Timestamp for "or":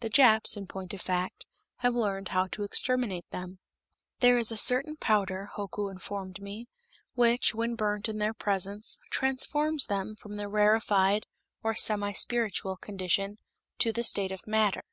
11.62-11.74